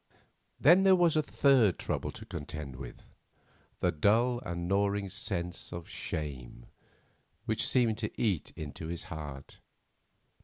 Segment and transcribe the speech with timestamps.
[0.59, 6.65] Then there was a third trouble to contend with,—the dull and gnawing sense of shame
[7.45, 9.59] which seemed to eat into his heart.